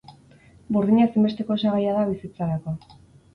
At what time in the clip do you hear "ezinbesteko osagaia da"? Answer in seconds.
1.07-2.07